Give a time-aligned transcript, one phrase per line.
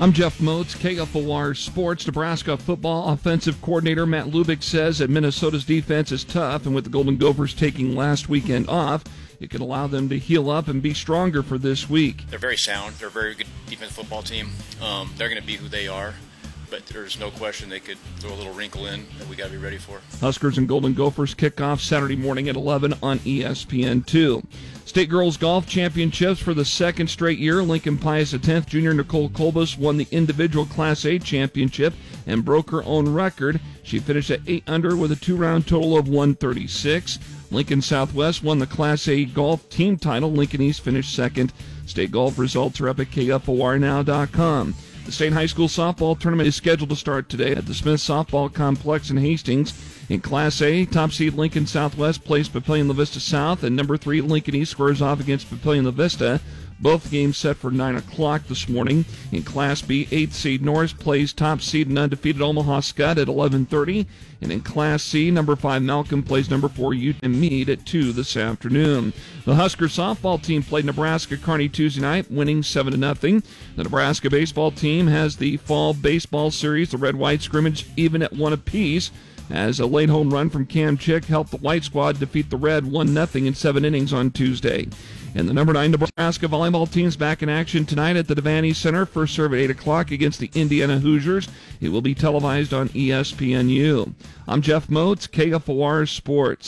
[0.00, 2.06] I'm Jeff Moats, KFOR Sports.
[2.06, 6.90] Nebraska football offensive coordinator Matt Lubick says that Minnesota's defense is tough, and with the
[6.90, 9.04] Golden Gophers taking last weekend off,
[9.40, 12.24] it could allow them to heal up and be stronger for this week.
[12.30, 12.94] They're very sound.
[12.94, 14.52] They're a very good defensive football team.
[14.80, 16.14] Um, they're going to be who they are
[16.70, 19.50] but there's no question they could throw a little wrinkle in that we got to
[19.50, 20.00] be ready for.
[20.20, 24.44] Huskers and Golden Gophers kick off Saturday morning at 11 on ESPN2.
[24.84, 27.62] State Girls Golf Championships for the second straight year.
[27.62, 31.94] Lincoln Pius X junior Nicole Colbus won the individual Class A championship
[32.26, 33.60] and broke her own record.
[33.82, 37.18] She finished at 8 under with a two round total of 136.
[37.50, 40.32] Lincoln Southwest won the Class A golf team title.
[40.32, 41.52] Lincoln East finished second.
[41.86, 44.74] State golf results are up at KFORnow.com.
[45.10, 48.54] The state high school softball tournament is scheduled to start today at the Smith Softball
[48.54, 49.74] Complex in Hastings.
[50.08, 54.20] In Class A, top seed Lincoln Southwest plays Papillion La Vista South, and number three
[54.20, 56.40] Lincoln East squares off against Papillion La Vista.
[56.80, 59.04] Both games set for 9 o'clock this morning.
[59.32, 64.06] In Class B, 8th seed Norris plays top seed and undefeated Omaha Skutt at 11.30.
[64.40, 69.12] And in Class C, number 5 Malcolm plays number 4 Yutan-Mead at 2 this afternoon.
[69.44, 73.42] The Husker softball team played Nebraska Kearney Tuesday night, winning 7 to nothing.
[73.76, 78.54] The Nebraska baseball team has the fall baseball series, the red-white scrimmage, even at one
[78.54, 79.10] apiece
[79.50, 82.90] as a late home run from Cam Chick helped the White Squad defeat the Red
[82.90, 84.86] 1 0 in seven innings on Tuesday.
[85.34, 89.06] And the number nine Nebraska volleyball team's back in action tonight at the Devaney Center.
[89.06, 91.48] First serve at 8 o'clock against the Indiana Hoosiers.
[91.80, 94.12] It will be televised on ESPNU.
[94.48, 96.66] I'm Jeff Moats, KFOR Sports.